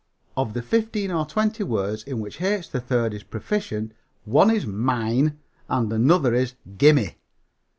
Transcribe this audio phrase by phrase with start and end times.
[0.35, 2.71] Of the fifteen or twenty words in which H.
[2.71, 3.91] 3rd is proficient
[4.25, 5.37] one is "mine"
[5.69, 7.19] and another is "gimme."